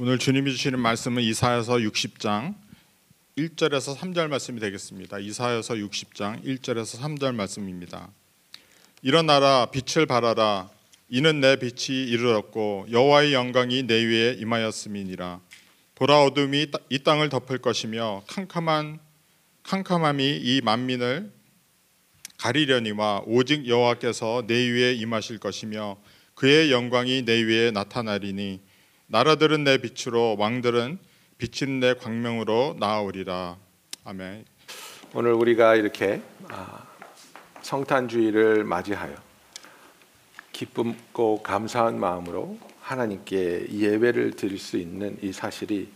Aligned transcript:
오늘 0.00 0.16
주님이 0.16 0.52
주시는 0.52 0.78
말씀은 0.78 1.24
이사야서 1.24 1.78
60장 1.78 2.54
1절에서 3.36 3.96
3절 3.96 4.28
말씀이 4.28 4.60
되겠습니다. 4.60 5.18
이사야서 5.18 5.74
60장 5.74 6.44
1절에서 6.44 7.00
3절 7.00 7.34
말씀입니다. 7.34 8.08
일어나라 9.02 9.66
빛을 9.72 10.06
발하라 10.06 10.70
이는 11.08 11.40
내 11.40 11.56
빛이 11.56 12.04
이르렀고 12.10 12.86
여호와의 12.92 13.34
영광이 13.34 13.88
내 13.88 14.04
위에 14.04 14.36
임하였음이니라 14.38 15.40
보라 15.96 16.22
어둠이 16.22 16.68
이 16.90 16.98
땅을 17.00 17.28
덮을 17.28 17.58
것이며 17.58 18.22
캄캄한 18.28 19.00
캄캄함이 19.64 20.36
이 20.44 20.60
만민을 20.62 21.32
가리려니와 22.36 23.22
오직 23.26 23.66
여호와께서 23.66 24.44
내 24.46 24.54
위에 24.54 24.94
임하실 24.94 25.38
것이며 25.38 25.98
그의 26.36 26.70
영광이 26.70 27.22
내 27.22 27.42
위에 27.42 27.72
나타나리니 27.72 28.67
나라들은 29.10 29.64
내 29.64 29.78
빛으로 29.78 30.36
왕들은 30.38 30.98
비치는 31.38 31.80
내 31.80 31.94
광명으로 31.94 32.76
나아오리라 32.78 33.56
아멘. 34.04 34.44
오늘 35.14 35.32
우리가 35.32 35.76
이렇게 35.76 36.20
아, 36.50 36.86
성탄주의를 37.62 38.64
맞이하여 38.64 39.14
기쁨고 40.52 41.42
감사한 41.42 41.98
마음으로 41.98 42.58
하나님께 42.82 43.68
예배를 43.70 44.32
드릴 44.32 44.58
수 44.58 44.76
있는 44.76 45.16
이 45.22 45.32
사실이 45.32 45.88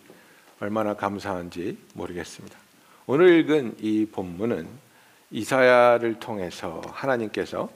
얼마나 0.61 0.95
감사한지 0.95 1.77
모르겠습니다. 1.93 2.57
오늘 3.05 3.41
읽은 3.41 3.77
이 3.81 4.07
본문은 4.11 4.67
이사야를 5.31 6.19
통해서 6.19 6.81
하나님께서 6.87 7.71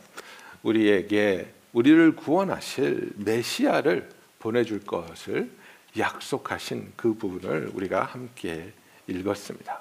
우리에게 0.63 1.53
우리를 1.75 2.17
구원하실 2.17 3.11
메시아를 3.17 4.16
보내줄 4.47 4.85
것을 4.85 5.51
약속하신 5.99 6.93
그 6.95 7.15
부분을 7.15 7.73
우리가 7.75 8.05
함께 8.05 8.73
읽었습니다. 9.09 9.81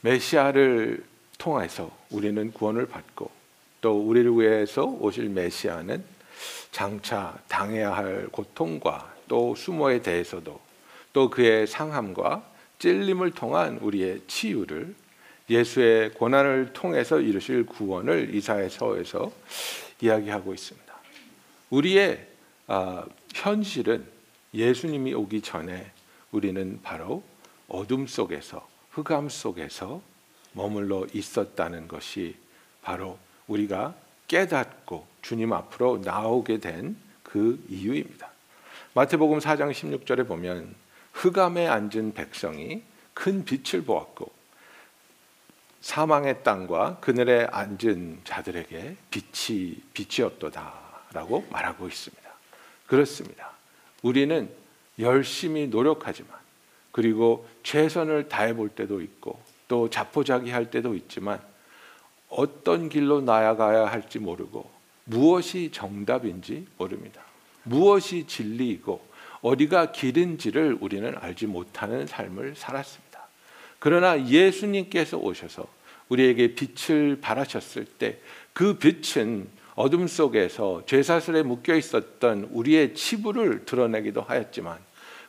메시아를 0.00 1.04
통해서 1.36 1.94
우리는 2.08 2.50
구원을 2.50 2.86
받고 2.86 3.30
또 3.82 4.00
우리를 4.00 4.32
위해서 4.38 4.84
오실 4.84 5.28
메시아는 5.28 6.02
장차 6.72 7.38
당해야 7.48 7.92
할 7.92 8.28
고통과 8.28 9.14
또 9.28 9.54
수모에 9.54 10.00
대해서도 10.00 10.58
또 11.12 11.28
그의 11.28 11.66
상함과 11.66 12.42
찔림을 12.78 13.32
통한 13.32 13.78
우리의 13.82 14.22
치유를 14.28 14.94
예수의 15.50 16.14
고난을 16.14 16.72
통해서 16.72 17.20
이루실 17.20 17.66
구원을 17.66 18.34
이사야서에서 18.34 19.30
이야기하고 20.00 20.54
있습니다. 20.54 20.94
우리의 21.68 22.29
아, 22.72 23.04
현실은 23.34 24.06
예수님이 24.54 25.14
오기 25.14 25.42
전에 25.42 25.90
우리는 26.30 26.80
바로 26.82 27.22
어둠 27.68 28.06
속에서 28.06 28.68
흑암 28.90 29.28
속에서 29.28 30.00
머물러 30.52 31.06
있었다는 31.12 31.88
것이 31.88 32.36
바로 32.82 33.18
우리가 33.48 33.94
깨닫고 34.28 35.06
주님 35.22 35.52
앞으로 35.52 35.98
나오게 36.04 36.58
된 36.58 37.10
그 37.32 37.64
이유입니다. 37.68 38.28
마태복음 38.94 39.38
4장 39.38 39.70
16절에 39.70 40.26
보면 40.26 40.74
흑암에 41.12 41.68
앉은 41.68 42.14
백성이 42.14 42.82
큰 43.14 43.44
빛을 43.44 43.84
보았고 43.84 44.32
사망의 45.80 46.42
땅과 46.42 46.98
그늘에 47.00 47.46
앉은 47.52 48.22
자들에게 48.24 48.96
빛이 49.10 49.76
빛이었도다라고 49.94 51.46
말하고 51.50 51.86
있습니다. 51.86 52.19
그렇습니다. 52.90 53.52
우리는 54.02 54.50
열심히 54.98 55.68
노력하지만 55.68 56.32
그리고 56.90 57.48
최선을 57.62 58.28
다해 58.28 58.56
볼 58.56 58.68
때도 58.68 59.00
있고 59.00 59.40
또 59.68 59.88
자포자기 59.88 60.50
할 60.50 60.72
때도 60.72 60.96
있지만 60.96 61.40
어떤 62.28 62.88
길로 62.88 63.20
나아가야 63.20 63.86
할지 63.86 64.18
모르고 64.18 64.68
무엇이 65.04 65.70
정답인지 65.72 66.66
모릅니다. 66.78 67.22
무엇이 67.62 68.26
진리이고 68.26 69.08
어디가 69.40 69.92
길인지를 69.92 70.78
우리는 70.80 71.16
알지 71.16 71.46
못하는 71.46 72.08
삶을 72.08 72.56
살았습니다. 72.56 73.20
그러나 73.78 74.26
예수님께서 74.26 75.16
오셔서 75.16 75.64
우리에게 76.08 76.56
빛을 76.56 77.20
발하셨을 77.20 77.84
때 77.84 78.20
그 78.52 78.78
빛은 78.78 79.48
어둠 79.80 80.08
속에서 80.08 80.82
죄사슬에 80.84 81.42
묶여 81.42 81.74
있었던 81.74 82.50
우리의 82.52 82.92
치부를 82.92 83.64
드러내기도 83.64 84.20
하였지만 84.20 84.76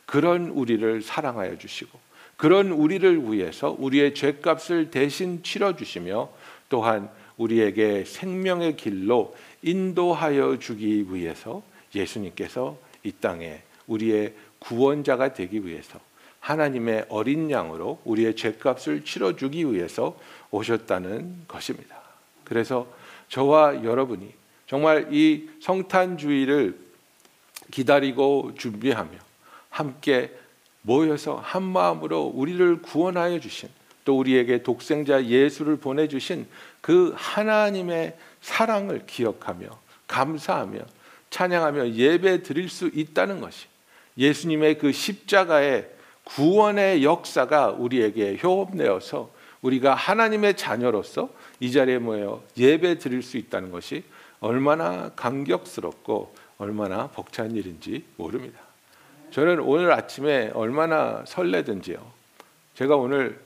그런 0.04 0.50
우리를 0.50 1.00
사랑하여 1.00 1.56
주시고 1.56 1.98
그런 2.36 2.70
우리를 2.70 3.32
위해서 3.32 3.74
우리의 3.78 4.14
죄값을 4.14 4.90
대신 4.90 5.42
치러 5.42 5.74
주시며 5.74 6.28
또한 6.68 7.08
우리에게 7.38 8.04
생명의 8.04 8.76
길로 8.76 9.34
인도하여 9.62 10.58
주기 10.58 11.06
위해서 11.08 11.62
예수님께서 11.94 12.76
이 13.04 13.12
땅에 13.12 13.62
우리의 13.86 14.34
구원자가 14.58 15.32
되기 15.32 15.66
위해서 15.66 15.98
하나님의 16.40 17.06
어린 17.08 17.50
양으로 17.50 18.02
우리의 18.04 18.36
죄값을 18.36 19.06
치러 19.06 19.34
주기 19.34 19.64
위해서 19.72 20.14
오셨다는 20.50 21.44
것입니다. 21.48 21.96
그래서 22.44 22.86
저와 23.30 23.82
여러분이 23.82 24.41
정말 24.72 25.08
이 25.12 25.50
성탄주의를 25.60 26.78
기다리고 27.70 28.52
준비하며 28.56 29.10
함께 29.68 30.32
모여서 30.80 31.36
한 31.36 31.62
마음으로 31.62 32.32
우리를 32.34 32.80
구원하여 32.80 33.38
주신 33.38 33.68
또 34.06 34.18
우리에게 34.18 34.62
독생자 34.62 35.26
예수를 35.26 35.76
보내 35.76 36.08
주신 36.08 36.46
그 36.80 37.12
하나님의 37.14 38.16
사랑을 38.40 39.04
기억하며 39.06 39.66
감사하며 40.06 40.78
찬양하며 41.28 41.90
예배 41.90 42.42
드릴 42.42 42.70
수 42.70 42.90
있다는 42.94 43.42
것이 43.42 43.66
예수님의 44.16 44.78
그 44.78 44.90
십자가의 44.90 45.86
구원의 46.24 47.04
역사가 47.04 47.72
우리에게 47.72 48.38
효험되어서 48.42 49.30
우리가 49.60 49.94
하나님의 49.94 50.56
자녀로서 50.56 51.28
이 51.60 51.70
자리에 51.70 51.98
모여 51.98 52.42
예배 52.56 52.98
드릴 53.00 53.22
수 53.22 53.36
있다는 53.36 53.70
것이 53.70 54.02
얼마나 54.42 55.08
감격스럽고 55.14 56.34
얼마나 56.58 57.06
벅찬 57.06 57.52
일인지 57.52 58.04
모릅니다. 58.16 58.60
저는 59.30 59.60
오늘 59.60 59.92
아침에 59.92 60.50
얼마나 60.52 61.24
설레든지요. 61.24 62.04
제가 62.74 62.96
오늘 62.96 63.40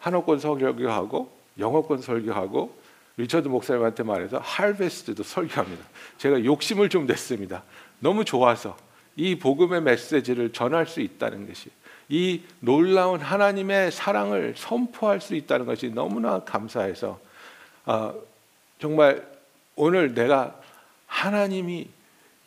한옥권 0.00 0.40
설교하고 0.40 1.32
영어권 1.58 2.02
설교하고 2.02 2.76
리처드 3.16 3.48
목사님한테 3.48 4.02
말해서 4.02 4.38
할베스트도 4.38 5.22
설교합니다. 5.22 5.84
제가 6.18 6.44
욕심을 6.44 6.88
좀 6.90 7.06
냈습니다. 7.06 7.62
너무 8.00 8.24
좋아서 8.24 8.76
이 9.14 9.38
복음의 9.38 9.80
메시지를 9.82 10.52
전할 10.52 10.86
수 10.86 11.00
있다는 11.00 11.46
것이 11.46 11.70
이 12.08 12.42
놀라운 12.60 13.20
하나님의 13.20 13.92
사랑을 13.92 14.54
선포할 14.56 15.20
수 15.20 15.34
있다는 15.36 15.66
것이 15.66 15.88
너무나 15.88 16.40
감사해서 16.40 17.18
아, 17.84 18.12
정말 18.78 19.35
오늘 19.76 20.14
내가 20.14 20.58
하나님이 21.06 21.88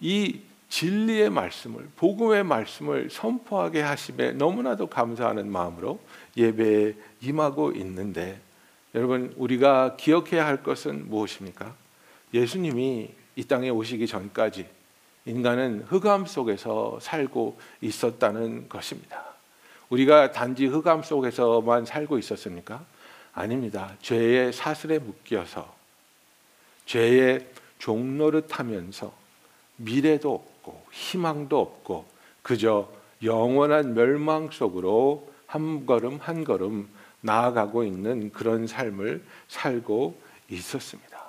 이 0.01 0.41
진리의 0.69 1.29
말씀을 1.29 1.87
복음의 1.95 2.43
말씀을 2.43 3.09
선포하게 3.09 3.81
하심에 3.81 4.33
너무나도 4.33 4.87
감사하는 4.87 5.51
마음으로 5.51 5.99
예배에 6.37 6.95
임하고 7.21 7.71
있는데 7.71 8.39
여러분 8.95 9.33
우리가 9.37 9.95
기억해야 9.97 10.45
할 10.45 10.63
것은 10.63 11.09
무엇입니까? 11.09 11.75
예수님이 12.33 13.09
이 13.35 13.43
땅에 13.43 13.69
오시기 13.69 14.07
전까지 14.07 14.67
인간은 15.25 15.85
흑암 15.87 16.25
속에서 16.25 16.99
살고 17.01 17.59
있었다는 17.81 18.69
것입니다. 18.69 19.23
우리가 19.89 20.31
단지 20.31 20.65
흑암 20.65 21.03
속에서만 21.03 21.85
살고 21.85 22.17
있었습니까? 22.19 22.83
아닙니다. 23.33 23.95
죄의 24.01 24.53
사슬에 24.53 24.99
묶여서 24.99 25.78
죄의 26.89 27.45
종노릇하면서 27.77 29.13
미래도 29.77 30.33
없고 30.33 30.83
희망도 30.91 31.59
없고 31.59 32.05
그저 32.41 32.91
영원한 33.21 33.93
멸망 33.93 34.49
속으로 34.49 35.31
한 35.45 35.85
걸음 35.85 36.17
한 36.17 36.43
걸음 36.43 36.89
나아가고 37.21 37.83
있는 37.83 38.31
그런 38.31 38.65
삶을 38.65 39.23
살고 39.47 40.19
있었습니다. 40.49 41.23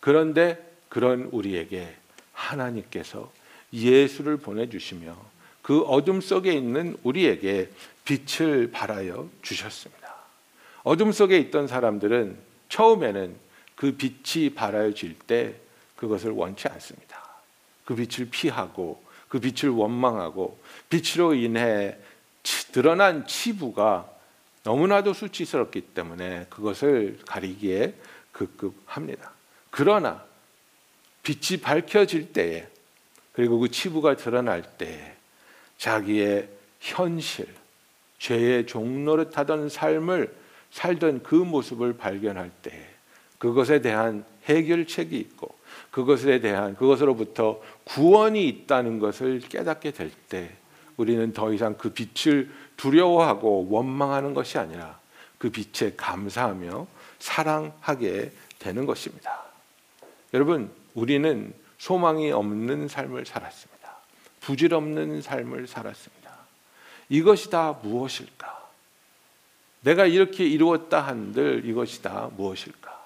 그런데 0.00 0.58
그런 0.88 1.28
우리에게 1.30 1.94
하나님께서 2.32 3.30
예수를 3.72 4.38
보내주시며 4.38 5.16
그 5.62 5.82
어둠 5.82 6.20
속에 6.20 6.52
있는 6.52 6.96
우리에게 7.04 7.70
빛을 8.04 8.72
발하여 8.72 9.28
주셨습니다. 9.42 10.12
어둠 10.82 11.12
속에 11.12 11.38
있던 11.38 11.68
사람들은 11.68 12.36
처음에는 12.68 13.47
그 13.78 13.92
빛이 13.92 14.50
발하여질 14.50 15.20
때 15.20 15.54
그것을 15.94 16.32
원치 16.32 16.66
않습니다. 16.66 17.22
그 17.84 17.94
빛을 17.94 18.28
피하고 18.28 19.00
그 19.28 19.38
빛을 19.38 19.70
원망하고 19.72 20.58
빛으로 20.90 21.34
인해 21.34 21.96
치- 22.42 22.72
드러난 22.72 23.24
치부가 23.28 24.10
너무나도 24.64 25.12
수치스럽기 25.12 25.80
때문에 25.94 26.46
그것을 26.50 27.20
가리기에 27.24 27.94
급급합니다. 28.32 29.30
그러나 29.70 30.24
빛이 31.22 31.60
밝혀질 31.60 32.32
때에 32.32 32.66
그리고 33.32 33.60
그 33.60 33.70
치부가 33.70 34.16
드러날 34.16 34.76
때에 34.76 35.14
자기의 35.76 36.48
현실, 36.80 37.46
죄의 38.18 38.66
종노릇하던 38.66 39.68
삶을 39.68 40.34
살던 40.72 41.22
그 41.22 41.36
모습을 41.36 41.96
발견할 41.96 42.50
때 42.60 42.97
그것에 43.38 43.80
대한 43.80 44.24
해결책이 44.44 45.16
있고 45.16 45.54
그것에 45.90 46.40
대한 46.40 46.74
그것으로부터 46.76 47.60
구원이 47.84 48.46
있다는 48.48 48.98
것을 48.98 49.40
깨닫게 49.40 49.92
될 49.92 50.10
때 50.28 50.58
우리는 50.98 51.32
더 51.32 51.52
이상 51.52 51.76
그 51.78 51.90
빛을 51.90 52.50
두려워하고 52.76 53.68
원망하는 53.70 54.34
것이 54.34 54.58
아니라 54.58 54.98
그 55.38 55.48
빛에 55.48 55.94
감사하며 55.96 56.86
사랑하게 57.20 58.32
되는 58.58 58.84
것입니다. 58.84 59.44
여러분, 60.34 60.70
우리는 60.94 61.54
소망이 61.78 62.32
없는 62.32 62.88
삶을 62.88 63.24
살았습니다. 63.24 63.96
부질없는 64.40 65.22
삶을 65.22 65.68
살았습니다. 65.68 66.32
이것이 67.08 67.48
다 67.48 67.78
무엇일까? 67.82 68.68
내가 69.82 70.06
이렇게 70.06 70.44
이루었다 70.44 71.00
한들 71.00 71.64
이것이 71.64 72.02
다 72.02 72.28
무엇일까? 72.36 72.97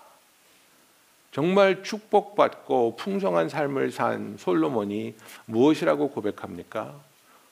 정말 1.33 1.83
축복받고 1.83 2.97
풍성한 2.97 3.49
삶을 3.49 3.91
산 3.91 4.37
솔로몬이 4.39 5.15
무엇이라고 5.47 6.11
고백합니까? 6.11 6.95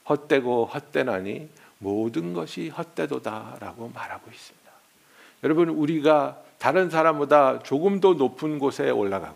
헛되고 0.07 0.65
헛되나니 0.65 1.49
모든 1.79 2.33
것이 2.33 2.69
헛되도다라고 2.69 3.91
말하고 3.93 4.29
있습니다. 4.31 4.71
여러분 5.43 5.69
우리가 5.69 6.37
다른 6.59 6.91
사람보다 6.91 7.63
조금 7.63 7.99
더 7.99 8.13
높은 8.13 8.59
곳에 8.59 8.91
올라가고 8.91 9.35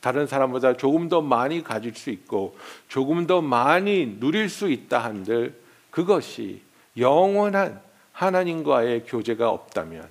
다른 0.00 0.26
사람보다 0.26 0.78
조금 0.78 1.10
더 1.10 1.20
많이 1.20 1.62
가질 1.62 1.94
수 1.94 2.08
있고 2.08 2.56
조금 2.88 3.26
더 3.26 3.42
많이 3.42 4.18
누릴 4.18 4.48
수 4.48 4.70
있다 4.70 4.98
한들 4.98 5.54
그것이 5.90 6.62
영원한 6.96 7.80
하나님과의 8.12 9.04
교제가 9.04 9.50
없다면 9.50 10.08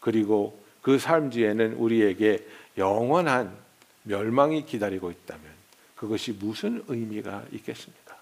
그리고 0.00 0.58
그 0.88 0.96
삶 0.96 1.28
뒤에는 1.28 1.74
우리에게 1.74 2.46
영원한 2.78 3.54
멸망이 4.04 4.64
기다리고 4.64 5.10
있다면 5.10 5.44
그것이 5.94 6.32
무슨 6.32 6.82
의미가 6.88 7.44
있겠습니까? 7.52 8.16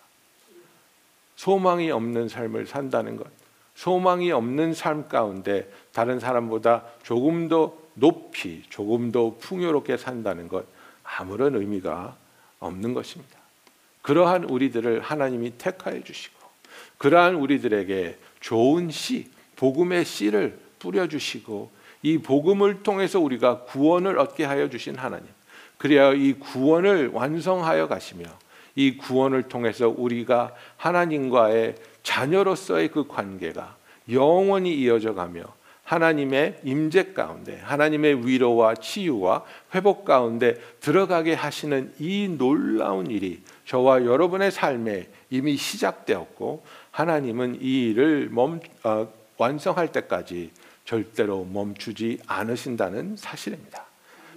소망이 1.37 1.93
없는 1.93 2.29
삶을 2.29 2.67
산다는 2.67 3.17
것, 3.19 3.29
소망이 3.77 4.33
없는 4.33 4.75
삶 4.75 5.07
가운데 5.07 5.71
다른 5.93 6.19
사람보다 6.19 6.83
조금 7.05 7.47
더 7.49 7.79
높이, 7.95 8.65
조금 8.69 9.13
더 9.13 9.37
풍요롭게 9.37 9.97
산다는 9.97 10.49
것 10.49 10.67
아무런 11.05 11.55
의미가 11.55 12.17
없는 12.59 12.95
것입니다. 12.95 13.39
그러한 14.03 14.43
우리들을 14.43 15.03
하나님이 15.03 15.53
택하여 15.57 16.03
주시고 16.03 16.35
그러한 16.99 17.37
우리들에게 17.37 18.19
좋은 18.41 18.91
씨, 18.91 19.31
복음의 19.55 20.05
씨를 20.05 20.59
뿌려 20.81 21.07
주시고 21.07 21.76
이 22.07 22.19
복음을 22.19 22.85
통해서 22.85 23.19
우리가 23.19 23.63
구원을 23.63 24.21
얻게 24.21 24.45
하여 24.45 24.71
주신 24.71 24.95
하나님. 24.95 25.27
그래야 25.77 26.13
이 26.13 26.35
구원을 26.35 27.09
완성하여 27.09 27.89
가시며 27.89 28.27
이 28.77 28.97
구원을 28.97 29.49
통해서 29.49 29.89
우리가 29.89 30.55
하나님과의 30.77 31.75
자녀로서의 32.05 32.93
그 32.93 33.09
관계가 33.09 33.75
영원히 34.13 34.73
이어져 34.77 35.15
가며 35.15 35.43
하나님의 35.83 36.61
임재 36.63 37.13
가운데 37.13 37.59
하나님의 37.65 38.25
위로와 38.25 38.77
치유와 38.77 39.43
회복 39.75 40.05
가운데 40.05 40.55
들어가게 40.79 41.35
하시는 41.35 41.93
이 41.99 42.29
놀라운 42.29 43.11
일이 43.11 43.43
저와 43.65 44.05
여러분의 44.05 44.53
삶에 44.53 45.09
이미 45.31 45.57
시작되었고 45.57 46.65
하나님은 46.93 47.59
이 47.61 47.91
일을 47.91 48.29
멈, 48.31 48.61
어, 48.85 49.09
완성할 49.39 49.91
때까지 49.91 50.53
절대로 50.87 51.45
멈추지 51.45 52.21
않으신다는 52.27 53.17
사실입니다. 53.17 53.85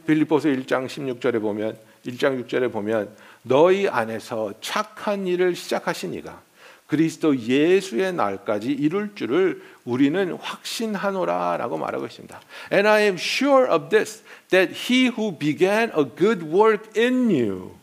빌립보서 0.06 0.50
1장 0.50 0.88
16절에 0.88 1.40
보면 1.40 1.78
1장 2.06 2.44
6절에 2.44 2.72
보면 2.72 3.16
너희 3.44 3.88
안에서 3.88 4.54
착한 4.60 5.28
일을 5.28 5.56
시작하신 5.56 6.14
이가 6.16 6.42
그리스도 6.88 7.38
예수의 7.38 8.14
날까지 8.14 8.72
이룰 8.72 9.14
줄을 9.14 9.62
우리는 9.86 10.34
확신하노라라고 10.34 11.78
말하고 11.78 12.08
있습니다. 12.08 12.42
And 12.74 12.88
I 12.88 13.04
am 13.04 13.16
sure 13.16 13.72
of 13.72 13.90
this 13.90 14.24
that 14.50 14.74
he 14.74 15.08
who 15.08 15.38
began 15.38 15.92
a 15.96 16.04
good 16.04 16.44
work 16.44 16.90
in 17.00 17.30
you 17.30 17.76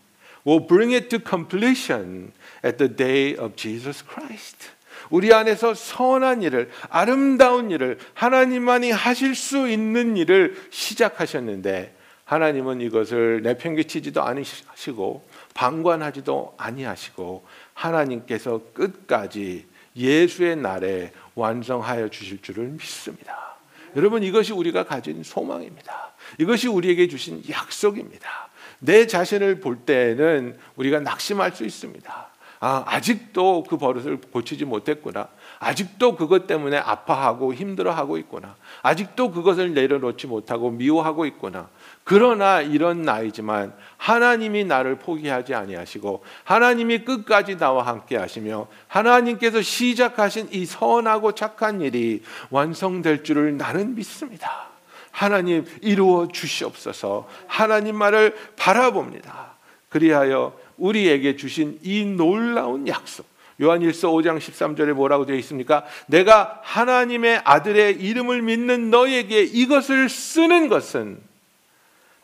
will 0.45 0.67
bring 0.67 0.93
it 0.93 1.09
to 1.11 1.21
completion 1.21 2.33
at 2.65 2.79
the 2.79 2.93
day 2.93 3.37
of 3.37 3.55
Jesus 3.55 4.03
Christ. 4.05 4.76
우리 5.11 5.33
안에서 5.33 5.75
선한 5.75 6.43
일을 6.43 6.71
아름다운 6.89 7.71
일을 7.71 7.99
하나님만이 8.15 8.91
하실 8.91 9.35
수 9.35 9.69
있는 9.69 10.17
일을 10.17 10.57
시작하셨는데 10.71 11.95
하나님은 12.25 12.81
이것을 12.81 13.43
내팽개치지도 13.43 14.23
않으시고 14.23 15.27
방관하지도 15.55 16.55
아니하시고 16.59 17.47
하나님께서 17.75 18.61
끝까지 18.75 19.67
예수의 19.97 20.57
날에 20.57 21.13
완성하여 21.35 22.09
주실 22.09 22.43
줄을 22.43 22.67
믿습니다. 22.69 23.57
여러분 23.95 24.23
이것이 24.23 24.53
우리가 24.53 24.85
가진 24.85 25.23
소망입니다. 25.23 26.13
이것이 26.39 26.69
우리에게 26.69 27.09
주신 27.09 27.43
약속입니다. 27.49 28.49
내 28.79 29.07
자신을 29.07 29.61
볼 29.61 29.77
때는 29.79 30.59
우리가 30.77 31.01
낙심할 31.01 31.53
수 31.53 31.65
있습니다. 31.65 32.29
아, 32.69 32.83
아직도 32.85 33.63
그 33.63 33.77
버릇을 33.77 34.21
고치지 34.33 34.65
못했구나. 34.65 35.29
아직도 35.61 36.17
그것 36.17 36.49
때문에 36.49 36.77
아파하고 36.77 37.55
힘들어하고 37.55 38.19
있구나. 38.19 38.57
아직도 38.83 39.31
그것을 39.31 39.73
내려놓지 39.73 40.27
못하고 40.27 40.73
미워하고 40.73 41.27
있구나. 41.27 41.69
그러나 42.03 42.63
이런 42.63 43.03
나이지만 43.03 43.73
하나님이 43.99 44.65
나를 44.65 44.99
포기하지 44.99 45.55
아니하시고 45.55 46.25
하나님이 46.43 47.05
끝까지 47.05 47.57
나와 47.57 47.87
함께 47.87 48.17
하시며 48.17 48.67
하나님께서 48.89 49.63
시작하신 49.63 50.49
이 50.51 50.67
선하고 50.67 51.37
착한 51.37 51.81
일이 51.81 52.25
완성될 52.51 53.23
줄을 53.23 53.57
나는 53.57 53.95
믿습니다. 53.95 54.71
하나님 55.13 55.65
이루어 55.83 56.27
주시옵소서. 56.27 57.29
하나님 57.47 57.95
말을 57.95 58.37
바라봅니다. 58.57 59.55
그리하여 59.89 60.66
우리에게 60.79 61.37
주신 61.37 61.79
이 61.83 62.05
놀라운 62.05 62.87
약속. 62.89 63.27
요한일서 63.61 64.11
5장 64.11 64.39
13절에 64.39 64.93
뭐라고 64.93 65.25
되어 65.25 65.37
있습니까? 65.37 65.85
내가 66.07 66.61
하나님의 66.63 67.41
아들의 67.45 67.97
이름을 67.97 68.43
믿는 68.43 68.91
너에게 68.91 69.43
이것을 69.43 70.09
쓰는 70.09 70.69
것은 70.69 71.19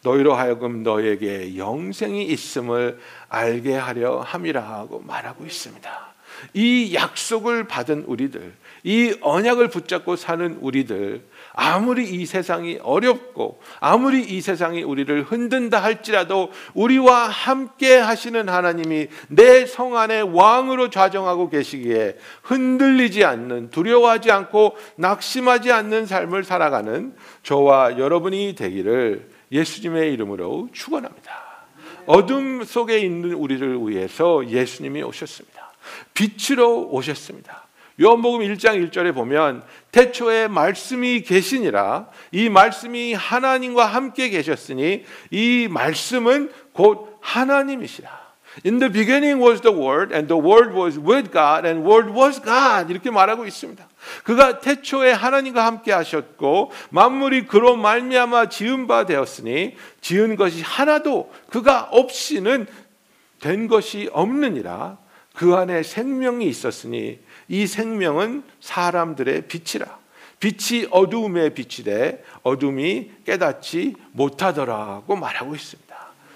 너희로 0.03 0.35
하여금 0.35 0.83
너에게 0.83 1.57
영생이 1.57 2.25
있음을 2.25 2.99
알게 3.29 3.75
하려 3.75 4.21
함이라 4.21 4.61
하고 4.61 5.01
말하고 5.01 5.47
있습니다. 5.47 6.13
이 6.55 6.93
약속을 6.95 7.65
받은 7.69 8.05
우리들, 8.07 8.53
이 8.85 9.15
언약을 9.21 9.69
붙잡고 9.69 10.17
사는 10.17 10.59
우리들, 10.61 11.25
아무리 11.53 12.05
이 12.05 12.27
세상이 12.27 12.79
어렵고 12.83 13.61
아무리 13.81 14.23
이 14.23 14.41
세상이 14.41 14.83
우리를 14.83 15.23
흔든다 15.25 15.83
할지라도 15.83 16.51
우리와 16.75 17.29
함께 17.29 17.97
하시는 17.97 18.49
하나님이 18.49 19.09
내 19.29 19.67
성 19.73 19.97
안에 19.97 20.21
왕으로 20.21 20.91
좌정하고 20.91 21.49
계시기에 21.49 22.17
흔들리지 22.43 23.25
않는 23.25 23.71
두려워하지 23.71 24.31
않고 24.31 24.77
낙심하지 24.97 25.73
않는 25.73 26.07
삶을 26.07 26.45
살아가는 26.45 27.15
저와 27.43 27.99
여러분이 27.99 28.55
되기를 28.55 29.31
예수님의 29.51 30.12
이름으로 30.12 30.69
축원합니다. 30.73 31.31
어둠 32.07 32.65
속에 32.65 32.99
있는 32.99 33.33
우리를 33.35 33.79
위해서 33.89 34.47
예수님이 34.49 35.03
오셨습니다. 35.03 35.73
빛으로 36.15 36.89
오셨습니다. 36.91 37.67
요한복음 38.03 38.41
1장 38.41 38.91
1절에 38.91 39.15
보면 39.15 39.63
태초에 39.93 40.49
말씀이 40.49 41.23
계시니라 41.23 42.09
이 42.33 42.49
말씀이 42.49 43.15
하나님과 43.15 43.87
함께 43.87 44.29
계셨으니 44.29 45.05
이 45.31 45.69
말씀은 45.71 46.51
곧 46.73 47.17
하나님이시라. 47.21 48.11
In 48.67 48.81
the 48.81 48.93
beginning 48.93 49.41
was 49.41 49.61
the 49.63 49.75
word 49.75 50.13
and 50.13 50.27
the 50.27 50.37
word 50.37 50.77
was 50.77 50.99
with 50.99 51.31
God 51.31 51.65
and 51.65 51.89
word 51.89 52.11
was 52.11 52.43
God 52.43 52.91
이렇게 52.91 53.11
말하고 53.11 53.47
있습니다. 53.47 53.87
그가 54.25 54.59
태초에 54.59 55.13
하나님과 55.13 55.65
함께 55.65 55.93
하셨고 55.93 56.73
만물이 56.91 57.47
그로 57.47 57.77
말미암아 57.77 58.49
지은 58.49 58.89
바 58.89 59.07
되었으니 59.07 59.77
지은 60.01 60.35
것이 60.35 60.61
하나도 60.61 61.33
그가 61.51 61.89
없이는 61.93 62.67
된 63.41 63.69
것이 63.69 64.11
없느니라. 64.13 64.99
그 65.35 65.55
안에 65.55 65.83
생명이 65.83 66.47
있었으니 66.47 67.19
이 67.49 67.67
생명은 67.67 68.43
사람들의 68.61 69.49
빛이라. 69.49 70.03
빛이 70.41 70.89
어두움의 70.91 71.55
빛이되 71.55 72.25
어둠이 72.43 73.11
깨닫지 73.25 73.95
못하더라고 74.12 75.15
말하고 75.15 75.55
있습니다. 75.55 75.93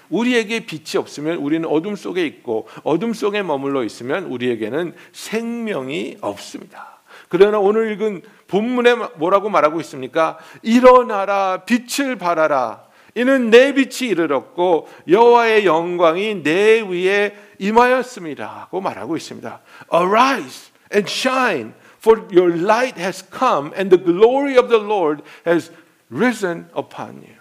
우리에게 0.09 0.61
빛이 0.65 0.97
없으면 0.97 1.37
우리는 1.39 1.67
어둠 1.67 1.95
속에 1.95 2.25
있고 2.25 2.69
어둠 2.83 3.13
속에 3.13 3.43
머물러 3.43 3.83
있으면 3.83 4.25
우리에게는 4.25 4.93
생명이 5.11 6.17
없습니다. 6.21 6.99
그러나 7.27 7.59
오늘 7.59 7.91
읽은 7.91 8.21
본문에 8.47 8.95
뭐라고 9.15 9.49
말하고 9.49 9.81
있습니까? 9.81 10.37
일어나라 10.61 11.65
빛을 11.65 12.15
발하라 12.15 12.86
이는 13.17 13.49
내 13.49 13.73
빛이 13.73 14.11
이르렀고 14.11 14.87
여호와의 15.07 15.65
영광이 15.65 16.43
내 16.43 16.81
위에 16.81 17.35
임하였습니다고 17.57 18.79
말하고 18.79 19.17
있습니다. 19.17 19.59
Arise 19.91 20.71
and 20.93 21.11
shine 21.11 21.73
for 21.97 22.27
your 22.31 22.53
light 22.61 23.01
has 23.01 23.27
come 23.27 23.73
and 23.73 23.89
the 23.89 23.97
glory 23.97 24.55
of 24.55 24.69
the 24.69 24.83
Lord 24.83 25.23
has 25.47 25.71
risen 26.11 26.69
upon 26.77 27.23
you. 27.23 27.37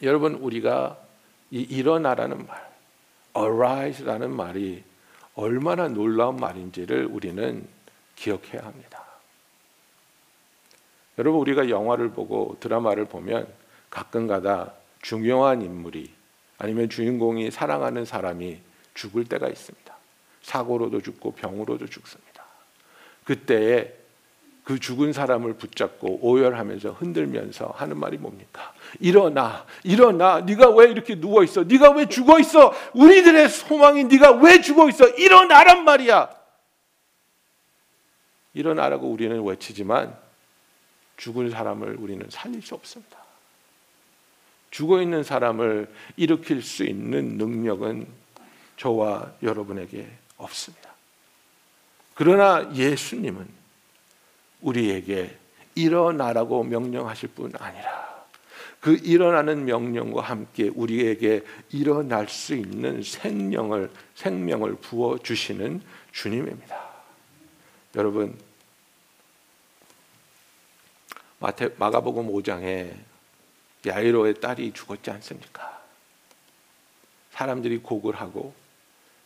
여러분 0.00 0.32
우리가 0.36 0.96
이 1.50 1.60
일어나라는 1.60 2.46
말, 2.46 2.70
arise라는 3.36 4.34
말이 4.34 4.82
얼마나 5.34 5.88
놀라운 5.88 6.36
말인지를 6.36 7.04
우리는 7.04 7.68
기억해야 8.16 8.64
합니다. 8.64 9.04
여러분 11.18 11.40
우리가 11.42 11.68
영화를 11.68 12.12
보고 12.12 12.56
드라마를 12.60 13.04
보면 13.04 13.63
가끔가다 13.94 14.72
중요한 15.02 15.62
인물이 15.62 16.12
아니면 16.58 16.88
주인공이 16.88 17.50
사랑하는 17.50 18.04
사람이 18.04 18.58
죽을 18.94 19.24
때가 19.24 19.48
있습니다. 19.48 19.94
사고로도 20.42 21.00
죽고 21.00 21.32
병으로도 21.32 21.86
죽습니다. 21.86 22.44
그때에 23.24 23.94
그 24.64 24.80
죽은 24.80 25.12
사람을 25.12 25.54
붙잡고 25.54 26.20
오열하면서 26.22 26.92
흔들면서 26.92 27.72
하는 27.76 27.98
말이 27.98 28.16
뭡니까? 28.16 28.72
일어나, 28.98 29.66
일어나. 29.84 30.40
네가 30.40 30.70
왜 30.70 30.90
이렇게 30.90 31.20
누워 31.20 31.44
있어? 31.44 31.64
네가 31.64 31.90
왜 31.90 32.06
죽어 32.06 32.40
있어? 32.40 32.72
우리들의 32.94 33.48
소망이 33.48 34.04
네가 34.04 34.32
왜 34.38 34.60
죽어 34.60 34.88
있어? 34.88 35.06
일어나란 35.08 35.84
말이야. 35.84 36.30
일어나라고 38.54 39.08
우리는 39.08 39.42
외치지만 39.44 40.16
죽은 41.16 41.50
사람을 41.50 41.96
우리는 41.96 42.26
살릴 42.30 42.62
수 42.62 42.74
없습니다. 42.74 43.23
죽어 44.74 45.00
있는 45.00 45.22
사람을 45.22 45.88
일으킬 46.16 46.60
수 46.60 46.82
있는 46.82 47.38
능력은 47.38 48.08
저와 48.76 49.32
여러분에게 49.40 50.10
없습니다. 50.36 50.92
그러나 52.14 52.74
예수님은 52.74 53.46
우리에게 54.62 55.38
일어나라고 55.76 56.64
명령하실 56.64 57.28
뿐 57.36 57.52
아니라 57.56 58.26
그 58.80 58.96
일어나는 58.96 59.64
명령과 59.64 60.22
함께 60.22 60.72
우리에게 60.74 61.44
일어날 61.70 62.28
수 62.28 62.56
있는 62.56 63.00
생명을 63.00 63.92
생명을 64.16 64.74
부어 64.74 65.18
주시는 65.18 65.82
주님입니다. 66.10 66.76
여러분 67.94 68.36
마태 71.38 71.74
마가복음 71.78 72.26
5장에 72.26 73.13
야이로의 73.86 74.40
딸이 74.40 74.72
죽었지 74.72 75.10
않습니까? 75.10 75.82
사람들이 77.32 77.78
곡을 77.78 78.14
하고 78.16 78.54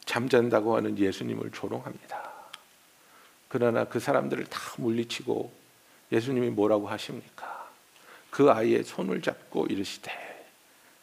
잠잔다고 0.05 0.77
하는 0.77 0.99
예수님을 0.99 1.51
조롱합니다. 1.53 2.33
그러나 3.49 3.85
그 3.85 4.01
사람들을 4.01 4.47
다 4.47 4.59
물리치고 4.79 5.53
예수님이 6.13 6.51
뭐라고 6.51 6.89
하십니까? 6.89 7.69
그 8.31 8.51
아이의 8.51 8.85
손을 8.85 9.23
잡고 9.23 9.67
이르시되 9.67 10.11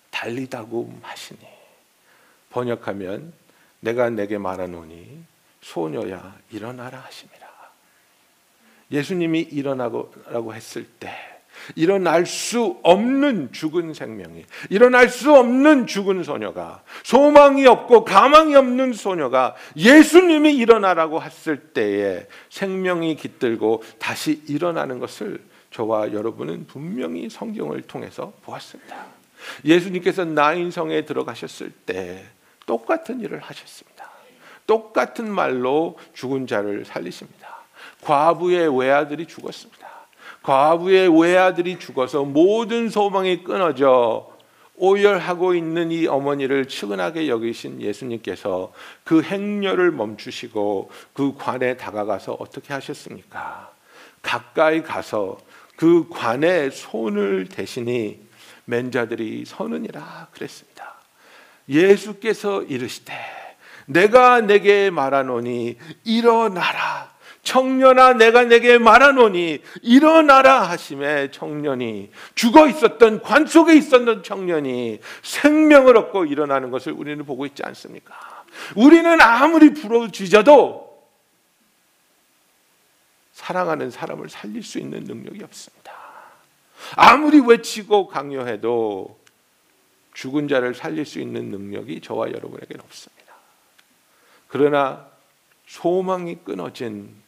달리다고 0.09 0.99
하시니 1.01 1.39
번역하면 2.49 3.33
내가 3.79 4.09
내게 4.09 4.37
말하노니 4.37 5.23
소녀야 5.61 6.37
일어나라 6.51 6.99
하심이라. 6.99 7.45
예수님이 8.91 9.41
일어나라고 9.41 10.53
했을 10.53 10.87
때 10.99 11.34
일어날 11.75 12.25
수 12.25 12.77
없는 12.83 13.51
죽은 13.51 13.93
생명이 13.93 14.45
일어날 14.69 15.09
수 15.09 15.33
없는 15.33 15.87
죽은 15.87 16.23
소녀가 16.23 16.83
소망이 17.03 17.65
없고 17.65 18.05
가망이 18.05 18.55
없는 18.55 18.93
소녀가 18.93 19.55
예수님이 19.75 20.55
일어나라고 20.55 21.21
했을 21.21 21.57
때에 21.57 22.27
생명이 22.49 23.15
깃들고 23.15 23.83
다시 23.99 24.41
일어나는 24.47 24.99
것을 24.99 25.39
저와 25.71 26.13
여러분은 26.13 26.67
분명히 26.67 27.29
성경을 27.29 27.81
통해서 27.81 28.31
보았습니다. 28.43 29.05
예수님께서 29.65 30.25
나인성에 30.25 31.05
들어가셨을 31.05 31.71
때 31.85 32.25
똑같은 32.65 33.19
일을 33.19 33.39
하셨습니다. 33.39 34.09
똑같은 34.67 35.29
말로 35.31 35.97
죽은 36.13 36.47
자를 36.47 36.85
살리십니다. 36.85 37.55
과부의 38.01 38.77
외아들이 38.77 39.25
죽었습니다. 39.25 39.94
과부의 40.45 41.09
외아들이 41.19 41.79
죽어서 41.79 42.23
모든 42.23 42.87
소망이 42.87 43.43
끊어져 43.43 44.31
오열하고 44.75 45.55
있는 45.55 45.91
이 45.91 46.05
어머니를 46.05 46.67
측은하게 46.67 47.29
여기신 47.29 47.81
예수님께서 47.81 48.71
그 49.03 49.23
행렬을 49.23 49.91
멈추시고 49.91 50.91
그 51.13 51.33
관에 51.35 51.77
다가가서 51.77 52.33
어떻게 52.33 52.73
하셨습니까? 52.73 53.71
가까이 54.21 54.83
가서 54.83 55.39
그 55.77 56.07
관에 56.09 56.69
손을 56.69 57.47
대시니 57.47 58.19
맨자들이 58.65 59.45
서느니라 59.47 60.27
그랬습니다. 60.31 60.93
예수께서 61.67 62.61
이르시되 62.61 63.13
내가 63.87 64.41
내게 64.41 64.91
말하노니 64.91 65.77
일어나라 66.03 67.14
청년아 67.45 68.13
내가 68.13 68.43
내게 68.43 68.77
말하노니 68.77 69.61
일어나라 69.83 70.63
하심에 70.63 71.31
청년이 71.31 72.11
죽어 72.33 72.67
있었던 72.67 73.21
관 73.21 73.45
속에 73.45 73.75
있었던 73.75 74.23
청년이 74.23 74.99
생명을 75.21 75.95
얻고 75.95 76.25
일어나는 76.25 76.71
것을 76.71 76.91
우리는 76.91 77.23
보고 77.23 77.45
있지 77.45 77.63
않습니까? 77.63 78.13
우리는 78.75 79.21
아무리 79.21 79.73
부러지져도 79.73 80.85
사랑하는 83.31 83.91
사람을 83.91 84.27
살릴 84.29 84.63
수 84.63 84.79
있는 84.79 85.03
능력이 85.03 85.43
없습니다. 85.43 85.93
아무리 86.95 87.39
외치고 87.39 88.07
강요해도 88.07 89.19
죽은 90.13 90.47
자를 90.47 90.73
살릴 90.73 91.05
수 91.05 91.19
있는 91.19 91.51
능력이 91.51 92.01
저와 92.01 92.29
여러분에게는 92.29 92.83
없습니다. 92.83 93.35
그러나 94.47 95.07
소망이 95.67 96.37
끊어진 96.43 97.24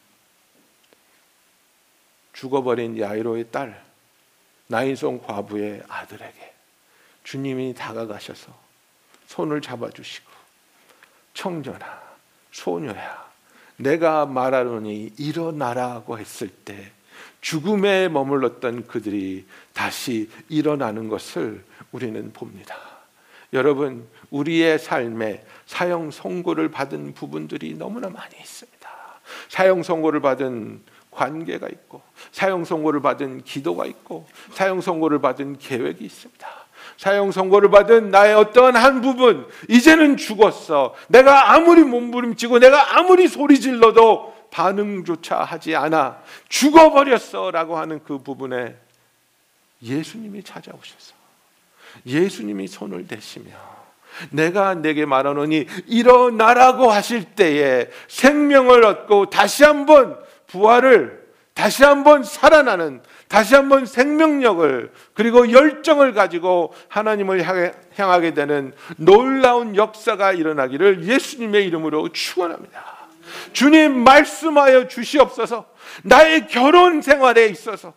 죽어버린 2.38 3.00
야이로의 3.00 3.46
딸 3.50 3.82
나인송 4.68 5.22
과부의 5.22 5.82
아들에게 5.88 6.54
주님이 7.24 7.74
다가가셔서 7.74 8.52
손을 9.26 9.60
잡아주시고 9.60 10.30
청년아 11.34 12.00
소녀야 12.52 13.28
내가 13.76 14.24
말하노니 14.26 15.14
일어나라고 15.18 16.18
했을 16.18 16.48
때 16.48 16.92
죽음에 17.40 18.08
머물렀던 18.08 18.86
그들이 18.86 19.44
다시 19.72 20.30
일어나는 20.48 21.08
것을 21.08 21.64
우리는 21.92 22.32
봅니다. 22.32 22.76
여러분, 23.52 24.06
우리의 24.30 24.78
삶에 24.78 25.44
사형 25.66 26.10
선고를 26.10 26.70
받은 26.70 27.14
부분들이 27.14 27.74
너무나 27.74 28.10
많이 28.10 28.36
있습니다. 28.36 28.88
사형 29.48 29.82
선고를 29.82 30.20
받은 30.20 30.82
관계가 31.18 31.66
있고 31.66 32.00
사형 32.30 32.64
선고를 32.64 33.02
받은 33.02 33.42
기도가 33.42 33.86
있고 33.86 34.26
사형 34.52 34.80
선고를 34.80 35.20
받은 35.20 35.58
계획이 35.58 36.04
있습니다. 36.04 36.48
사형 36.96 37.32
선고를 37.32 37.70
받은 37.70 38.10
나의 38.10 38.34
어떠한 38.34 38.76
한 38.76 39.00
부분 39.00 39.46
이제는 39.68 40.16
죽었어. 40.16 40.94
내가 41.08 41.52
아무리 41.52 41.82
몸부림치고 41.82 42.60
내가 42.60 42.96
아무리 42.96 43.26
소리 43.26 43.60
질러도 43.60 44.34
반응조차 44.50 45.42
하지 45.42 45.74
않아 45.74 46.18
죽어버렸어라고 46.48 47.76
하는 47.76 48.00
그 48.04 48.18
부분에 48.18 48.76
예수님이 49.82 50.42
찾아오셔서 50.44 51.14
예수님이 52.06 52.68
손을 52.68 53.06
대시며 53.06 53.50
내가 54.30 54.74
내게 54.74 55.04
말하노니 55.04 55.66
일어나라고 55.86 56.90
하실 56.90 57.24
때에 57.24 57.88
생명을 58.08 58.84
얻고 58.84 59.30
다시 59.30 59.64
한번 59.64 60.27
부활을 60.48 61.28
다시 61.54 61.82
한번 61.84 62.22
살아나는 62.22 63.02
다시 63.26 63.54
한번 63.54 63.84
생명력을 63.84 64.92
그리고 65.12 65.50
열정을 65.50 66.14
가지고 66.14 66.72
하나님을 66.88 67.44
향하게 67.96 68.34
되는 68.34 68.72
놀라운 68.96 69.74
역사가 69.74 70.32
일어나기를 70.32 71.04
예수님의 71.04 71.66
이름으로 71.66 72.10
축원합니다. 72.10 72.98
주님 73.52 74.04
말씀하여 74.04 74.88
주시옵소서. 74.88 75.66
나의 76.04 76.46
결혼 76.46 77.02
생활에 77.02 77.46
있어서 77.46 77.92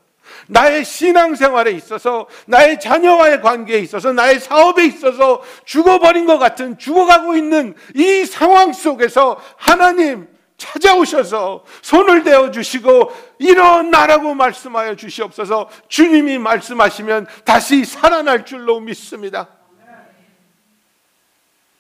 나의 0.48 0.84
신앙 0.84 1.36
생활에 1.36 1.72
있어서 1.72 2.28
나의 2.48 2.80
자녀와의 2.80 3.42
관계에 3.42 3.80
있어서 3.80 4.12
나의 4.12 4.40
사업에 4.40 4.86
있어서 4.86 5.42
죽어버린 5.66 6.26
것 6.26 6.40
같은 6.40 6.78
죽어가고 6.78 7.36
있는 7.36 7.76
이 7.96 8.26
상황 8.26 8.74
속에서 8.74 9.40
하나님 9.56 10.28
찾아오셔서 10.62 11.66
손을 11.82 12.24
대어 12.24 12.52
주시고 12.52 13.12
일어나라고 13.40 14.36
말씀하여 14.36 14.96
주시옵소서 14.96 15.70
주님이 15.88 16.38
말씀하시면 16.38 17.26
다시 17.44 17.84
살아날 17.84 18.46
줄로 18.46 18.80
믿습니다. 18.80 19.48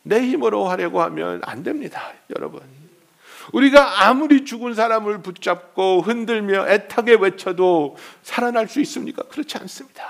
내 0.03 0.19
힘으로 0.19 0.67
하려고 0.67 1.03
하면 1.03 1.41
안 1.45 1.61
됩니다, 1.61 2.11
여러분. 2.35 2.61
우리가 3.53 4.07
아무리 4.07 4.45
죽은 4.45 4.73
사람을 4.73 5.21
붙잡고 5.21 6.01
흔들며 6.01 6.67
애타게 6.67 7.17
외쳐도 7.19 7.97
살아날 8.23 8.67
수 8.67 8.81
있습니까? 8.81 9.21
그렇지 9.23 9.57
않습니다. 9.59 10.03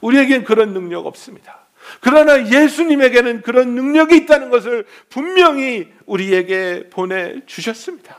우리에겐 0.00 0.44
그런 0.44 0.72
능력 0.72 1.06
없습니다. 1.06 1.58
그러나 2.00 2.46
예수님에게는 2.48 3.42
그런 3.42 3.74
능력이 3.74 4.16
있다는 4.18 4.50
것을 4.50 4.86
분명히 5.08 5.92
우리에게 6.06 6.88
보내주셨습니다. 6.90 8.16